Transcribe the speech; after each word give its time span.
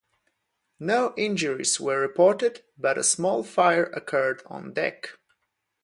No 0.79 1.13
injuries 1.15 1.79
were 1.79 2.01
reported 2.01 2.63
but 2.75 2.97
a 2.97 3.03
small 3.03 3.43
fire 3.43 3.83
occurred 3.83 4.41
on 4.47 4.73
deck. 4.73 5.09